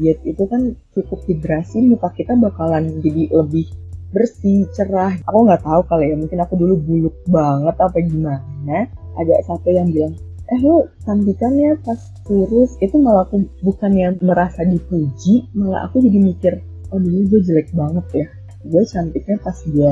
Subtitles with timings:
[0.00, 3.68] diet itu kan cukup hidrasi muka kita bakalan jadi lebih
[4.10, 5.14] bersih, cerah.
[5.26, 8.90] Aku nggak tahu kali ya, mungkin aku dulu buluk banget apa gimana.
[9.14, 10.14] Ada satu yang bilang,
[10.50, 12.74] eh lo cantikan ya pas kurus.
[12.82, 16.52] Itu malah aku bukannya merasa dipuji, malah aku jadi mikir,
[16.90, 18.26] oh dulu gue jelek banget ya.
[18.66, 19.90] Gue cantiknya pas gue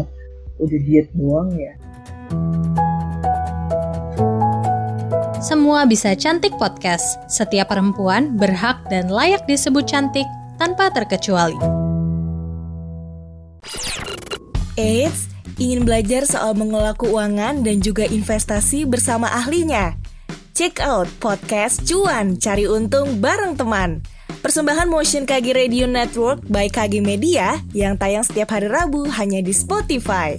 [0.59, 1.73] udah diet doang ya.
[5.38, 7.15] Semua bisa cantik podcast.
[7.30, 10.27] Setiap perempuan berhak dan layak disebut cantik
[10.59, 11.55] tanpa terkecuali.
[14.74, 15.30] Eits,
[15.62, 19.95] ingin belajar soal mengelola keuangan dan juga investasi bersama ahlinya?
[20.59, 24.02] Check out podcast Cuan Cari Untung bareng teman.
[24.43, 29.55] Persembahan Motion KG Radio Network by KG Media yang tayang setiap hari Rabu hanya di
[29.55, 30.34] Spotify.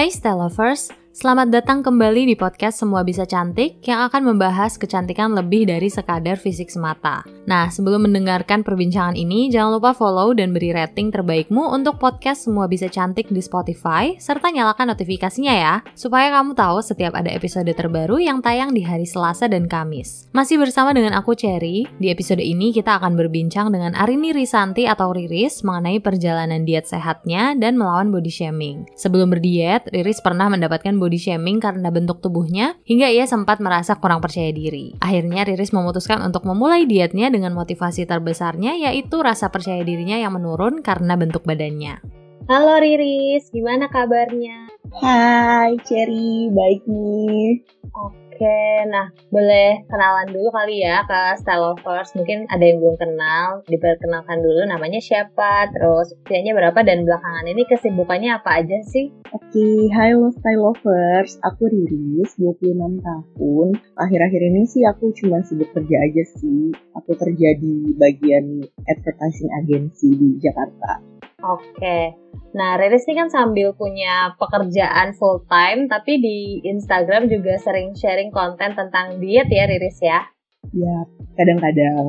[0.00, 5.36] Hai Stella Lovers, Selamat datang kembali di podcast Semua Bisa Cantik yang akan membahas kecantikan
[5.36, 7.20] lebih dari sekadar fisik semata.
[7.48, 12.68] Nah, sebelum mendengarkan perbincangan ini, jangan lupa follow dan beri rating terbaikmu untuk podcast Semua
[12.68, 18.20] Bisa Cantik di Spotify, serta nyalakan notifikasinya ya, supaya kamu tahu setiap ada episode terbaru
[18.20, 20.28] yang tayang di hari Selasa dan Kamis.
[20.36, 25.16] Masih bersama dengan aku Cherry, di episode ini kita akan berbincang dengan Arini Risanti atau
[25.16, 28.84] Riris mengenai perjalanan diet sehatnya dan melawan body shaming.
[29.00, 34.20] Sebelum berdiet, Riris pernah mendapatkan body shaming karena bentuk tubuhnya, hingga ia sempat merasa kurang
[34.20, 34.92] percaya diri.
[35.00, 40.82] Akhirnya Riris memutuskan untuk memulai dietnya dengan motivasi terbesarnya yaitu rasa percaya dirinya yang menurun
[40.82, 42.02] karena bentuk badannya.
[42.50, 44.66] Halo Riris, gimana kabarnya?
[44.98, 47.62] Hai Cherry, baik nih.
[47.94, 48.30] Oke.
[48.40, 52.16] Oke, nah boleh kenalan dulu kali ya ke Style Lovers.
[52.16, 57.68] Mungkin ada yang belum kenal, diperkenalkan dulu namanya siapa, terus usianya berapa, dan belakangan ini
[57.68, 59.12] kesibukannya apa aja sih?
[59.30, 61.38] Oke, hai lo Style Lovers.
[61.46, 63.68] Aku Riris, 26 tahun.
[63.94, 66.74] Akhir-akhir ini sih aku cuma sibuk kerja aja sih.
[66.98, 68.58] Aku kerja di bagian
[68.90, 70.98] advertising agency di Jakarta.
[71.46, 72.18] Oke.
[72.58, 78.34] Nah, Riris ini kan sambil punya pekerjaan full time, tapi di Instagram juga sering sharing
[78.34, 80.26] konten tentang diet ya, Riris ya?
[80.74, 81.06] Ya,
[81.40, 82.04] kadang-kadang.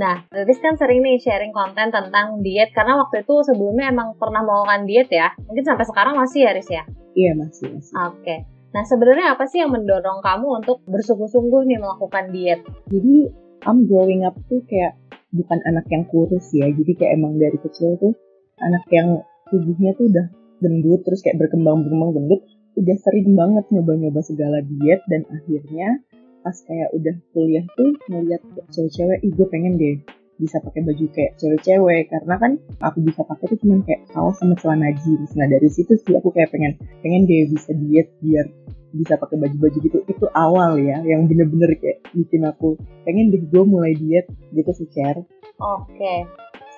[0.00, 4.40] Nah, Riris kan sering nih sharing konten tentang diet, karena waktu itu sebelumnya emang pernah
[4.40, 5.36] melakukan diet ya?
[5.44, 6.84] Mungkin sampai sekarang masih ya, Riris ya?
[7.12, 7.68] Iya, masih.
[7.76, 7.92] masih.
[8.08, 8.36] Oke.
[8.72, 12.64] Nah, sebenarnya apa sih yang mendorong kamu untuk bersungguh-sungguh nih melakukan diet?
[12.88, 13.28] Jadi,
[13.68, 14.96] I'm growing up tuh kayak
[15.28, 18.16] bukan anak yang kurus ya, jadi kayak emang dari kecil tuh
[18.64, 19.20] anak yang
[19.52, 20.26] tubuhnya tuh udah
[20.58, 22.42] gendut terus kayak berkembang berkembang gendut
[22.78, 26.02] udah sering banget nyoba-nyoba segala diet dan akhirnya
[26.48, 28.40] pas kayak udah kuliah tuh ngeliat
[28.72, 30.00] cewek-cewek ih gue pengen deh
[30.40, 32.08] bisa pakai baju kayak cewek-cewek.
[32.08, 35.36] Karena kan aku bisa pakai tuh cuman kayak kaos sama celana jeans.
[35.36, 38.48] Nah dari situ sih aku kayak pengen pengen deh bisa diet biar
[38.96, 39.98] bisa pakai baju-baju gitu.
[40.08, 44.24] Itu awal ya yang bener-bener kayak bikin aku pengen deh gue mulai diet
[44.56, 45.20] gitu sih share
[45.60, 45.84] oke.
[45.92, 46.24] Okay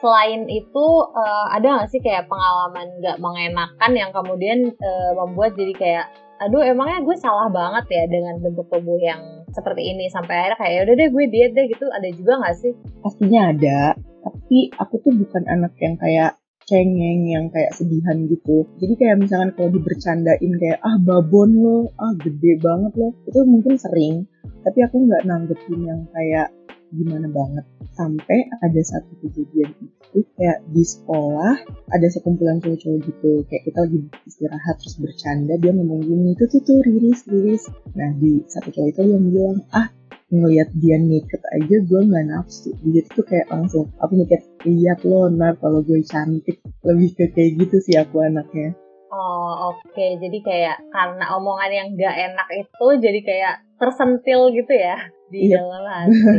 [0.01, 5.75] selain itu uh, ada nggak sih kayak pengalaman nggak mengenakan yang kemudian uh, membuat jadi
[5.77, 6.07] kayak
[6.41, 10.73] aduh emangnya gue salah banget ya dengan bentuk tubuh yang seperti ini sampai akhirnya kayak
[10.73, 11.87] ya udah deh gue diet deh gitu.
[11.91, 12.73] Ada juga nggak sih?
[13.03, 13.81] Pastinya ada
[14.21, 16.37] tapi aku tuh bukan anak yang kayak
[16.71, 18.63] cengeng yang kayak sedihan gitu.
[18.79, 23.75] Jadi kayak misalkan kalau dibercandain kayak ah babon lo ah gede banget lo itu mungkin
[23.75, 26.53] sering tapi aku nggak nanggepin yang kayak
[26.95, 27.65] gimana banget.
[27.95, 29.71] Sampai ada satu kejadian
[30.11, 31.55] itu kayak di sekolah
[31.91, 33.33] ada sekumpulan cowok-cowok gitu.
[33.47, 37.65] Kayak kita lagi istirahat terus bercanda dia ngomong gini tuh tuh tuh riris riris.
[37.95, 39.89] Nah di satu cowok itu yang bilang ah
[40.31, 42.71] ngelihat dia naked aja gue nggak nafsu.
[42.87, 46.63] Dia tuh kayak langsung aku mikir iya lo nah kalau gue cantik.
[46.87, 48.79] Lebih ke kayak gitu sih aku anaknya
[49.11, 50.15] Oh oke, okay.
[50.23, 55.03] jadi kayak karena omongan yang gak enak itu jadi kayak tersentil gitu ya
[55.35, 55.59] di iya.
[55.59, 56.15] dalam hati.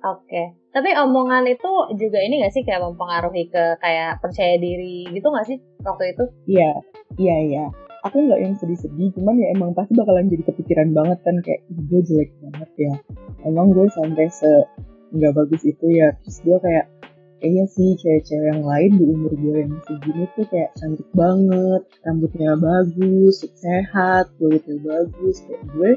[0.00, 0.46] Oke, okay.
[0.72, 1.68] tapi omongan itu
[2.00, 6.24] juga ini gak sih kayak mempengaruhi ke kayak percaya diri gitu gak sih waktu itu?
[6.48, 6.72] Iya,
[7.20, 7.64] iya, iya.
[8.08, 12.00] Aku nggak yang sedih-sedih, cuman ya emang pasti bakalan jadi kepikiran banget kan kayak gue
[12.00, 12.94] jelek banget ya.
[13.44, 14.48] Emang gue sampai se
[15.12, 16.16] nggak bagus itu ya.
[16.24, 16.88] Terus gue kayak
[17.40, 22.52] kayaknya sih cewek-cewek yang lain di umur gue yang segini tuh kayak cantik banget, rambutnya
[22.60, 25.90] bagus, sehat, kulitnya bagus, kayak gue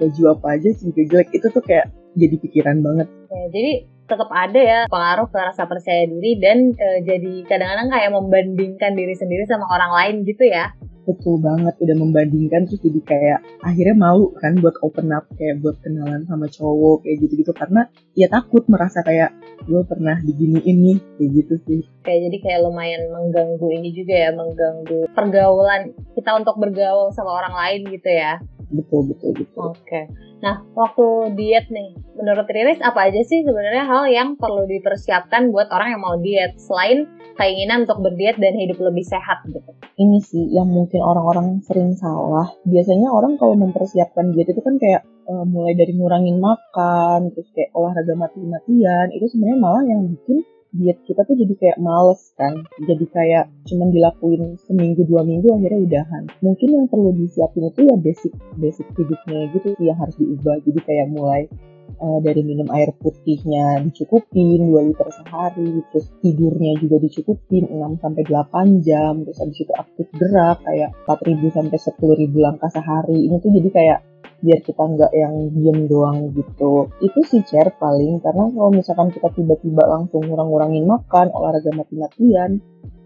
[0.00, 3.08] baju apa aja sih jelek itu tuh kayak jadi pikiran banget.
[3.32, 3.72] Ya, jadi
[4.10, 9.14] tetap ada ya pengaruh ke rasa percaya diri dan e, jadi kadang-kadang kayak membandingkan diri
[9.14, 10.74] sendiri sama orang lain gitu ya.
[11.10, 15.76] Betul banget udah membandingkan terus jadi kayak akhirnya malu kan buat open up kayak buat
[15.82, 17.52] kenalan sama cowok kayak gitu-gitu.
[17.52, 19.34] Karena ya takut merasa kayak
[19.66, 21.80] gue pernah digini ini kayak gitu sih.
[22.06, 27.54] Kayak jadi kayak lumayan mengganggu ini juga ya mengganggu pergaulan kita untuk bergaul sama orang
[27.58, 28.38] lain gitu ya
[28.70, 29.74] betul betul betul.
[29.74, 29.82] Oke.
[29.84, 30.04] Okay.
[30.40, 35.68] nah waktu diet nih menurut Riris apa aja sih sebenarnya hal yang perlu dipersiapkan buat
[35.68, 36.56] orang yang mau diet?
[36.56, 37.04] Selain
[37.36, 39.70] keinginan untuk berdiet dan hidup lebih sehat gitu.
[40.00, 42.48] Ini sih yang mungkin orang-orang sering salah.
[42.64, 47.70] Biasanya orang kalau mempersiapkan diet itu kan kayak uh, mulai dari ngurangin makan terus kayak
[47.76, 52.62] olahraga mati-matian itu sebenarnya malah yang bikin diet kita tuh jadi kayak males kan.
[52.78, 56.24] Jadi kayak cuman dilakuin seminggu dua minggu akhirnya udahan.
[56.42, 60.62] Mungkin yang perlu disiapin itu ya basic basic hidupnya gitu sih yang harus diubah.
[60.62, 61.50] Jadi kayak mulai
[61.98, 68.22] uh, dari minum air putihnya dicukupin 2 liter sehari terus tidurnya juga dicukupin 6 sampai
[68.24, 73.18] 8 jam terus habis itu aktif gerak kayak 4000 sampai 10000 langkah sehari.
[73.26, 73.98] Ini tuh jadi kayak
[74.40, 76.88] biar kita nggak yang diem doang gitu.
[77.04, 78.24] Itu sih share paling.
[78.24, 82.60] Karena kalau misalkan kita tiba-tiba langsung ngurang-ngurangin makan olahraga mati-matian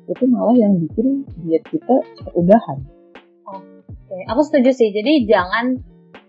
[0.04, 2.78] itu malah yang bikin diet kita cepat udahan.
[3.50, 4.94] Oke aku setuju sih.
[4.94, 5.74] Jadi jangan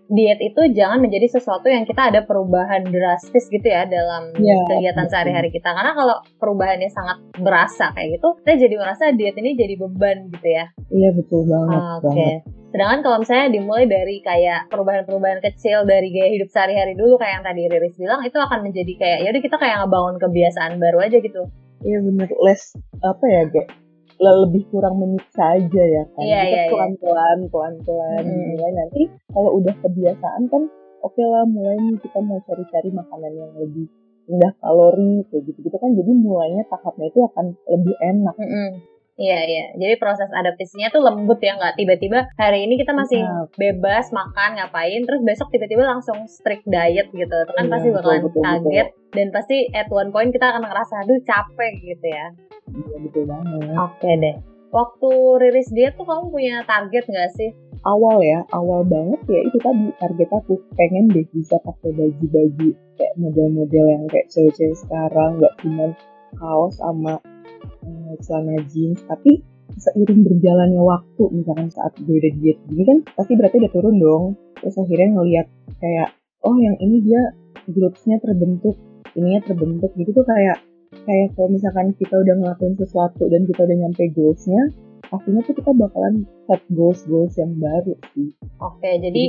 [0.06, 5.06] diet itu jangan menjadi sesuatu yang kita ada perubahan drastis gitu ya dalam ya, kegiatan
[5.10, 5.70] sehari-hari kita.
[5.70, 10.48] Karena kalau perubahannya sangat berasa kayak gitu kita jadi merasa diet ini jadi beban gitu
[10.48, 10.66] ya.
[10.90, 12.10] Iya betul banget oke.
[12.10, 12.55] okay.
[12.76, 17.44] Sedangkan kalau misalnya dimulai dari kayak perubahan-perubahan kecil dari gaya hidup sehari-hari dulu kayak yang
[17.48, 21.16] tadi Riris bilang itu akan menjadi kayak ya udah kita kayak ngebangun kebiasaan baru aja
[21.24, 21.42] gitu.
[21.80, 23.68] Iya bener less apa ya kayak
[24.20, 26.20] lebih kurang menyiksa aja ya kan.
[26.20, 28.44] Iya, kita iya, pelan-pelan, pelan-pelan hmm.
[28.52, 29.02] mulai nanti
[29.32, 30.62] kalau udah kebiasaan kan
[31.00, 33.88] oke okay lah mulai nih kita mau cari-cari makanan yang lebih
[34.28, 38.36] rendah kalori kayak gitu-gitu kan jadi mulainya tahapnya itu akan lebih enak.
[38.36, 38.68] Mm -hmm.
[39.16, 43.48] Iya iya, jadi proses adaptasinya tuh lembut ya, nggak tiba-tiba hari ini kita masih ya.
[43.56, 48.28] bebas makan ngapain, terus besok tiba-tiba langsung strict diet gitu, itu kan ya, pasti bakalan
[48.28, 49.16] betul, kaget betul.
[49.16, 52.26] dan pasti at one point kita akan ngerasa aduh capek gitu ya.
[52.76, 53.76] Iya betul banget.
[53.80, 54.36] Oke deh.
[54.68, 55.10] Waktu
[55.40, 57.50] rilis diet tuh kamu punya target nggak sih?
[57.88, 62.68] Awal ya, awal banget ya itu tadi target aku pengen deh bisa pakai baju-baju
[63.00, 65.96] kayak model-model yang kayak cewek-cewek sekarang, nggak cuma
[66.36, 67.16] kaos sama
[68.22, 69.42] celana jeans tapi
[69.76, 74.24] seiring berjalannya waktu misalkan saat gue udah diet gini kan pasti berarti udah turun dong
[74.62, 75.46] terus akhirnya ngeliat
[75.82, 76.08] kayak
[76.46, 77.22] oh yang ini dia
[77.66, 78.78] glutesnya terbentuk
[79.18, 80.62] ininya terbentuk gitu tuh kayak
[81.04, 84.62] kayak kalau misalkan kita udah ngelakuin sesuatu dan kita udah nyampe goalsnya
[85.06, 88.34] pastinya tuh kita bakalan set goals goals yang baru sih.
[88.58, 89.22] Oke, jadi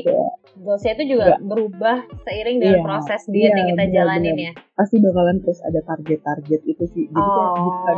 [0.57, 4.33] goalsnya itu juga gak, berubah seiring dengan iya, proses diet iya, yang kita bener, jalanin
[4.33, 4.45] bener.
[4.49, 4.51] ya.
[4.73, 7.05] Pasti bakalan terus ada target-target itu sih.
[7.13, 7.29] Jadi oh.
[7.29, 7.97] kayak bukan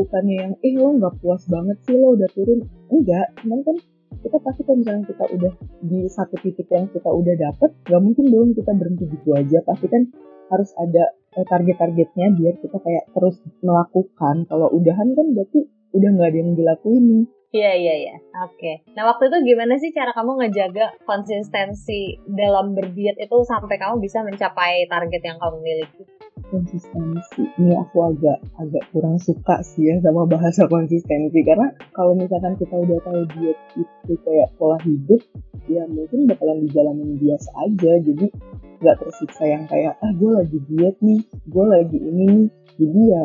[0.00, 2.64] bukannya yang eh lo nggak puas banget sih lo udah turun.
[2.88, 3.76] Enggak cuman kan
[4.20, 5.52] kita pasti kalau misalnya kita udah
[5.84, 9.58] di satu titik yang kita udah dapet nggak mungkin dong kita berhenti gitu aja.
[9.68, 10.02] Pasti kan
[10.50, 11.04] harus ada
[11.36, 14.48] eh, target-targetnya biar kita kayak terus melakukan.
[14.48, 18.16] Kalau udahan kan berarti udah nggak ada yang dilakuin nih Iya iya iya.
[18.46, 18.54] Oke.
[18.54, 18.74] Okay.
[18.94, 24.22] Nah waktu itu gimana sih cara kamu ngejaga konsistensi dalam berdiet itu sampai kamu bisa
[24.22, 26.06] mencapai target yang kamu miliki?
[26.46, 32.54] Konsistensi ini aku agak agak kurang suka sih ya sama bahasa konsistensi karena kalau misalkan
[32.54, 35.18] kita udah tahu diet itu kayak pola hidup
[35.66, 38.26] ya mungkin bakalan dijalanin biasa aja jadi
[38.78, 41.18] nggak tersiksa yang kayak ah gue lagi diet nih
[41.50, 42.46] gue lagi ini nih
[42.78, 43.24] jadi ya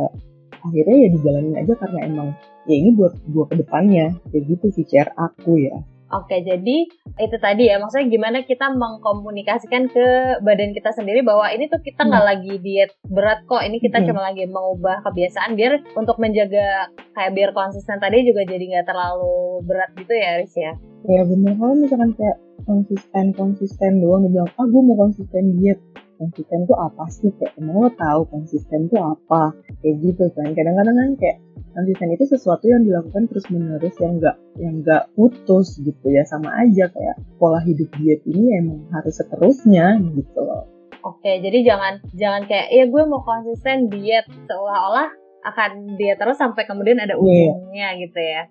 [0.66, 2.30] akhirnya ya dijalanin aja karena emang
[2.66, 4.18] ya ini buat gue ke depannya.
[4.30, 5.78] Kayak gitu sih share aku ya.
[6.14, 6.86] Oke, jadi
[7.18, 12.06] itu tadi ya, maksudnya gimana kita mengkomunikasikan ke badan kita sendiri bahwa ini tuh kita
[12.06, 12.32] nggak hmm.
[12.32, 14.08] lagi diet berat kok, ini kita hmm.
[14.14, 17.98] cuma lagi mengubah kebiasaan biar untuk menjaga kayak biar konsisten.
[17.98, 20.74] Tadi juga jadi nggak terlalu berat gitu ya, Riz ya?
[21.10, 22.38] Ya bener, kalau misalkan kayak
[22.70, 25.82] konsisten konsisten doang, bilang ah gue mau konsisten diet,
[26.18, 29.54] konsisten tuh apa sih kayak emang lo tahu konsisten tuh apa
[29.84, 31.38] kayak gitu kan kadang-kadang kan kayak
[31.76, 36.50] konsisten itu sesuatu yang dilakukan terus menerus yang enggak yang enggak putus gitu ya sama
[36.64, 40.72] aja kayak pola hidup diet ini emang harus seterusnya gitu loh.
[41.06, 45.14] Oke, jadi jangan jangan kayak ya gue mau konsisten diet seolah-olah
[45.46, 47.22] akan diet terus sampai kemudian ada iya.
[47.22, 48.02] ujungnya yeah.
[48.02, 48.42] gitu ya.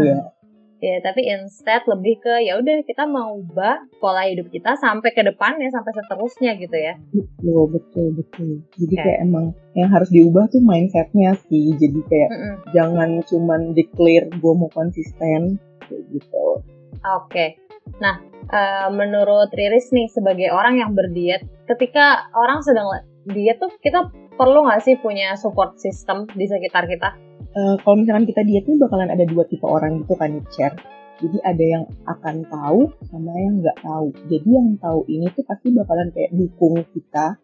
[0.00, 0.08] Iya.
[0.16, 0.22] Yeah.
[0.80, 5.20] Ya, tapi instead lebih ke ya udah kita mau ubah pola hidup kita sampai ke
[5.20, 6.96] depan ya sampai seterusnya gitu ya.
[7.12, 8.50] Betul, betul, betul.
[8.80, 9.04] Jadi okay.
[9.04, 11.76] kayak emang yang harus diubah tuh mindsetnya sih.
[11.76, 12.54] Jadi kayak mm -mm.
[12.72, 16.64] jangan cuman declare gue mau konsisten kayak gitu.
[17.04, 17.28] Oke.
[17.28, 17.48] Okay.
[18.00, 18.16] Nah,
[18.48, 22.88] uh, menurut Riris nih sebagai orang yang berdiet, ketika orang sedang
[23.28, 24.08] diet tuh kita
[24.40, 27.29] perlu nggak sih punya support system di sekitar kita?
[27.54, 30.76] Uh, kalau misalkan kita diet nih bakalan ada dua tipe orang gitu kan share
[31.20, 34.08] Jadi ada yang akan tahu sama yang nggak tahu.
[34.32, 37.36] Jadi yang tahu ini tuh pasti bakalan kayak dukung kita,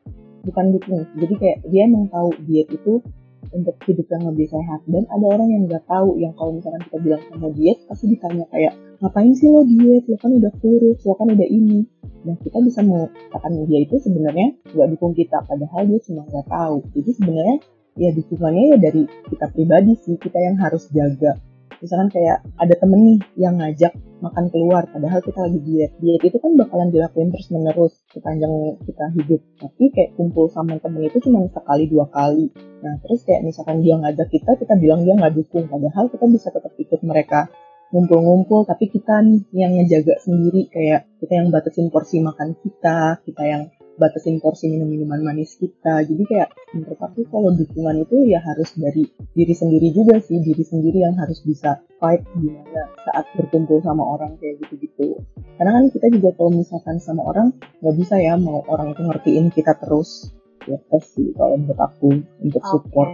[0.48, 1.04] bukan dukung.
[1.12, 3.04] Jadi kayak dia emang tahu diet itu
[3.52, 4.80] untuk hidup yang lebih sehat.
[4.88, 8.44] Dan ada orang yang nggak tahu, yang kalau misalkan kita bilang sama diet, pasti ditanya
[8.48, 8.72] kayak,
[9.04, 10.04] ngapain sih lo diet?
[10.08, 11.84] Lo kan udah kurus, lo kan udah ini.
[12.24, 16.76] Dan kita bisa mengatakan dia itu sebenarnya nggak dukung kita, padahal dia cuma nggak tahu.
[16.96, 17.56] Jadi sebenarnya
[17.96, 21.40] ya dukungannya ya dari kita pribadi sih, kita yang harus jaga.
[21.80, 23.92] Misalkan kayak ada temen nih yang ngajak
[24.24, 25.92] makan keluar padahal kita lagi diet.
[26.00, 29.40] Diet itu kan bakalan dilakuin terus menerus sepanjang kita hidup.
[29.60, 32.48] Tapi kayak kumpul sama temen itu cuma sekali dua kali.
[32.80, 35.68] Nah terus kayak misalkan dia ngajak kita kita bilang dia nggak dukung.
[35.68, 37.52] Padahal kita bisa tetap ikut mereka
[37.92, 40.72] ngumpul-ngumpul tapi kita nih yang ngejaga sendiri.
[40.72, 43.62] Kayak kita yang batasin porsi makan kita kita yang
[43.96, 46.04] batasin porsi minum-minuman manis kita.
[46.04, 50.64] Jadi kayak menurut aku kalau dukungan itu ya harus dari diri sendiri juga sih, diri
[50.64, 55.20] sendiri yang harus bisa fight gimana saat berkumpul sama orang kayak gitu-gitu.
[55.56, 59.46] Karena kan kita juga kalau misalkan sama orang nggak bisa ya mau orang itu ngertiin
[59.52, 60.30] kita terus.
[60.66, 62.10] Ya sih kalau menurut aku
[62.42, 63.10] untuk support.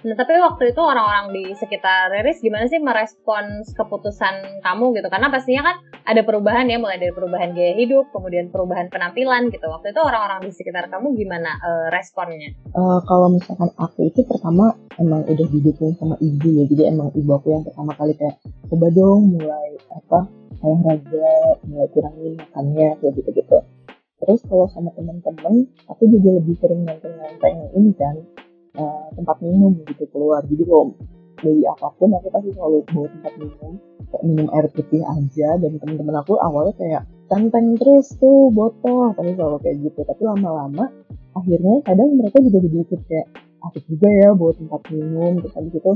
[0.00, 5.12] Nah, tapi waktu itu orang-orang di sekitar Riris gimana sih merespons keputusan kamu gitu?
[5.12, 5.76] Karena pastinya kan
[6.08, 9.68] ada perubahan ya, mulai dari perubahan gaya hidup, kemudian perubahan penampilan gitu.
[9.68, 12.56] Waktu itu orang-orang di sekitar kamu gimana uh, responnya?
[12.72, 17.30] Uh, kalau misalkan aku itu pertama emang udah didukung sama ibu ya, jadi emang ibu
[17.36, 18.40] aku yang pertama kali kayak
[18.72, 20.20] coba dong mulai apa
[20.64, 23.58] olahraga, mulai kurangin makannya kayak gitu-gitu.
[24.20, 28.16] Terus kalau sama teman-teman, aku juga lebih sering nonton-nonton ini kan,
[28.76, 30.44] uh, tempat minum gitu keluar.
[30.46, 30.94] Jadi kalau
[31.40, 33.72] beli apa pun aku pasti selalu bawa tempat minum
[34.10, 35.48] kayak minum air putih aja.
[35.58, 39.14] Dan temen-temen aku awalnya kayak tenteng terus tuh botol.
[39.16, 40.00] Pasti selalu kayak gitu.
[40.04, 40.84] Tapi lama-lama
[41.34, 43.26] akhirnya kadang mereka juga jadi ikut kayak
[43.70, 45.92] asik juga ya bawa tempat minum terus habis itu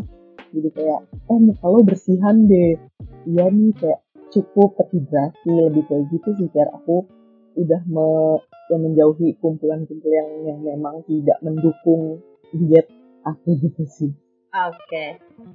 [0.55, 2.79] jadi kayak eh lo bersihan deh.
[3.25, 4.01] Iya nih kayak
[4.35, 7.07] cukup terhidrasi lebih kayak gitu sih biar aku
[7.55, 12.19] udah me, ya menjauhi kumpulan-kumpulan yang, yang memang tidak mendukung
[12.55, 12.89] diet
[13.27, 14.13] aku gitu sih.
[14.55, 14.79] Oke.
[14.87, 15.09] Okay.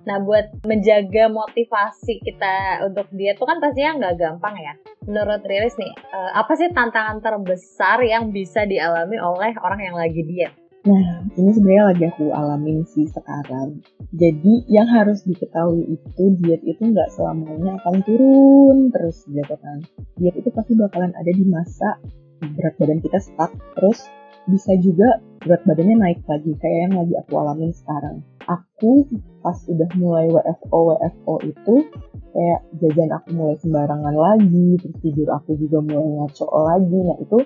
[0.03, 4.73] Nah, buat menjaga motivasi kita untuk diet itu kan pastinya nggak gampang ya.
[5.07, 10.19] Menurut Riris nih, eh, apa sih tantangan terbesar yang bisa dialami oleh orang yang lagi
[10.27, 10.51] diet?
[10.83, 13.79] Nah, ini sebenarnya lagi aku alamin sih sekarang.
[14.11, 19.79] Jadi, yang harus diketahui itu diet itu nggak selamanya akan turun terus gitu kan.
[20.19, 21.99] Diet itu pasti bakalan ada di masa
[22.55, 24.07] berat badan kita stuck, terus
[24.47, 28.19] bisa juga berat badannya naik lagi kayak yang lagi aku alamin sekarang.
[28.49, 29.07] Aku
[29.39, 31.75] pas udah mulai WFO WFO itu
[32.29, 36.97] kayak jajan aku mulai sembarangan lagi, terus tidur aku juga mulai ngaco lagi.
[36.97, 37.37] Nah itu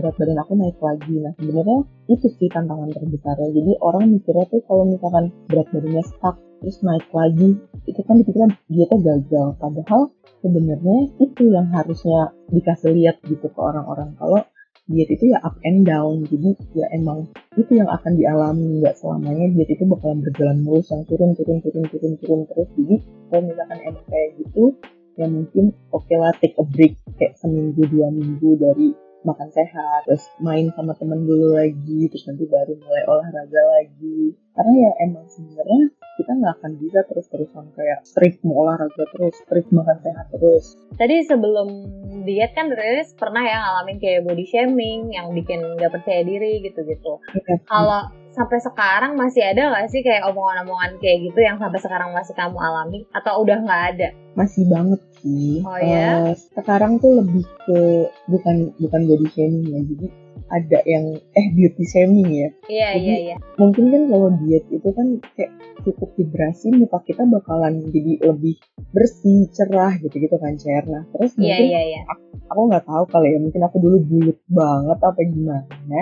[0.00, 1.14] berat badan aku naik lagi.
[1.20, 1.78] Nah sebenarnya
[2.08, 3.48] itu sih tantangan terbesarnya.
[3.52, 7.58] Jadi orang mikirnya tuh kalau misalkan berat badannya stuck terus naik lagi,
[7.90, 9.48] itu kan dipikirkan tuh gagal.
[9.58, 10.00] Padahal
[10.40, 14.40] sebenarnya itu yang harusnya dikasih lihat gitu ke orang-orang kalau
[14.90, 16.26] diet itu ya up and down.
[16.26, 18.82] Jadi ya emang itu yang akan dialami.
[18.82, 22.68] Nggak selamanya diet itu bakalan berjalan mulus yang turun turun turun turun turun terus.
[22.74, 22.96] Jadi
[23.30, 24.64] kalau misalkan emang kayak gitu
[25.12, 28.96] ya mungkin oke okay lah take a break kayak seminggu dua minggu dari
[29.28, 34.34] makan sehat terus main sama temen dulu lagi terus nanti baru mulai olahraga lagi.
[34.52, 39.70] Karena ya emang sebenarnya kita nggak akan bisa terus-terusan kayak strict mau olahraga terus strict
[39.72, 41.68] makan sehat terus tadi sebelum
[42.28, 47.18] diet kan Riris pernah ya ngalamin kayak body shaming yang bikin nggak percaya diri gitu-gitu
[47.48, 52.10] ya, kalau sampai sekarang masih ada nggak sih kayak omongan-omongan kayak gitu yang sampai sekarang
[52.16, 54.08] masih kamu alami atau udah nggak ada?
[54.32, 55.60] Masih banget sih.
[55.60, 56.32] Oh ya.
[56.32, 60.06] Uh, sekarang tuh lebih ke bukan bukan body shaming ya, jadi
[60.52, 62.48] ada yang eh beauty shaming ya.
[62.68, 63.36] Iya iya iya.
[63.56, 68.60] Mungkin kan kalau diet itu kan kayak cukup vibrasi muka kita bakalan jadi lebih
[68.92, 70.84] bersih, cerah gitu-gitu kan Cer.
[70.86, 72.48] Nah, terus iya, mungkin yeah, yeah, yeah.
[72.52, 76.00] aku nggak tahu kali ya, mungkin aku dulu bulut banget apa gimana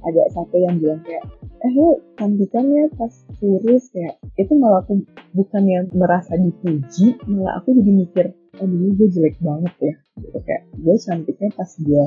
[0.00, 1.26] ada satu yang bilang kayak
[1.60, 5.04] eh lu cantikannya pas kurus kayak itu malah aku
[5.36, 8.26] bukan yang merasa dipuji malah aku jadi mikir
[8.62, 12.04] oh dulu gue jelek banget ya gitu kayak gue cantiknya pas gue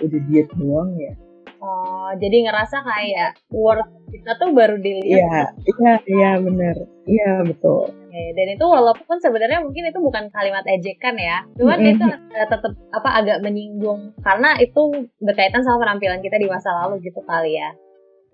[0.00, 1.12] udah diet doang ya
[1.60, 5.56] Oh, jadi ngerasa kayak worth kita tuh baru dilihat.
[5.58, 6.76] Iya, iya, iya bener.
[7.06, 7.90] Iya betul.
[7.90, 11.94] Oke, dan itu walaupun sebenarnya mungkin itu bukan kalimat ejekan ya, cuman mm -hmm.
[11.94, 17.04] itu uh, tetap apa agak menyinggung karena itu berkaitan sama penampilan kita di masa lalu
[17.04, 17.70] gitu kali ya.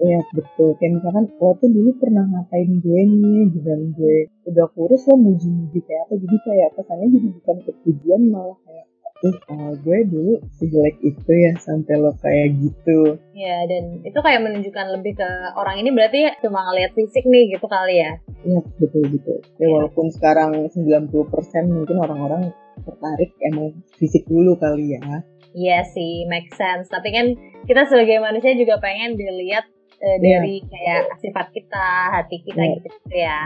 [0.02, 4.16] Iya betul, kayak misalkan lo tuh dulu pernah ngatain gue nih, dan gue
[4.50, 8.86] udah kurus lo muji-muji kayak apa, jadi kayak kesannya jadi bukan kepujian malah kayak
[9.22, 14.42] ih uh, gue dulu sejelek itu ya sampai lo kayak gitu ya dan itu kayak
[14.42, 19.06] menunjukkan lebih ke orang ini berarti cuma ngeliat fisik nih gitu kali ya iya betul
[19.06, 19.66] betul ya, ya.
[19.70, 21.14] walaupun sekarang 90%
[21.70, 22.50] mungkin orang-orang
[22.82, 26.88] tertarik emang fisik dulu kali ya Iya sih, make sense.
[26.88, 27.26] Tapi kan
[27.68, 29.68] kita sebagai manusia juga pengen dilihat
[30.00, 32.72] uh, dari kayak sifat kita, hati kita yeah.
[32.80, 33.40] gitu ya.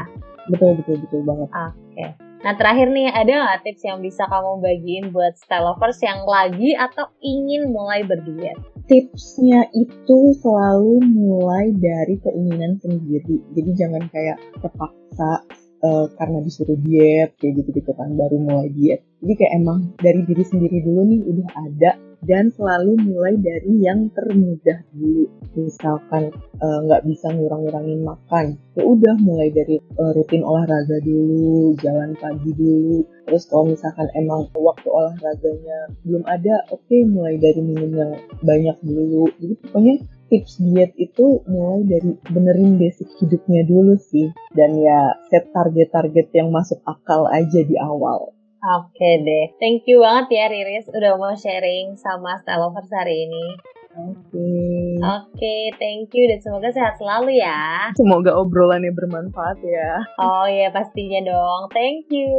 [0.47, 1.51] Betul betul betul banget.
[1.51, 1.75] Oke.
[1.91, 2.26] Okay.
[2.45, 6.77] Nah terakhir nih ada nggak tips yang bisa kamu bagiin buat style lovers yang lagi
[6.77, 8.59] atau ingin mulai berdiet?
[8.87, 13.43] Tipsnya itu selalu mulai dari keinginan sendiri.
[13.57, 15.43] Jadi jangan kayak terpaksa
[15.83, 20.21] uh, karena disuruh diet kayak gitu gitu kan baru mulai diet jadi kayak emang dari
[20.25, 21.91] diri sendiri dulu nih udah ada
[22.27, 25.31] dan selalu mulai dari yang termudah dulu.
[25.57, 31.73] Misalkan eh, nggak uh, bisa ngurang-ngurangin makan ya udah mulai dari uh, rutin olahraga dulu
[31.81, 33.09] jalan pagi dulu.
[33.25, 38.13] Terus kalau misalkan emang waktu olahraganya belum ada oke okay, mulai dari minum yang
[38.45, 39.33] banyak dulu.
[39.41, 39.95] Jadi pokoknya
[40.29, 44.29] tips diet itu mulai dari benerin basic hidupnya dulu sih.
[44.53, 48.37] Dan ya set target-target yang masuk akal aja di awal.
[48.67, 53.47] Oke deh, thank you banget ya Riris udah mau sharing sama Style Lovers hari ini.
[53.95, 54.27] Oke.
[54.27, 54.99] Okay.
[54.99, 57.95] Oke, okay, thank you dan semoga sehat selalu ya.
[57.95, 60.03] Semoga obrolannya bermanfaat ya.
[60.19, 61.71] Oh iya pastinya dong.
[61.71, 62.35] Thank you.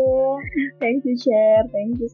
[0.84, 2.12] thank you share, thank you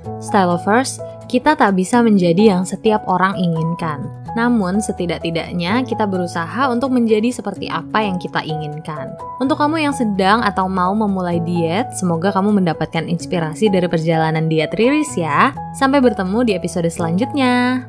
[0.00, 0.50] Stylo.
[0.50, 0.98] Stylovers,
[1.30, 4.02] kita tak bisa menjadi yang setiap orang inginkan.
[4.34, 9.14] Namun, setidak-tidaknya kita berusaha untuk menjadi seperti apa yang kita inginkan.
[9.42, 14.74] Untuk kamu yang sedang atau mau memulai diet, semoga kamu mendapatkan inspirasi dari perjalanan diet
[14.74, 15.50] Riris ya.
[15.74, 17.86] Sampai bertemu di episode selanjutnya.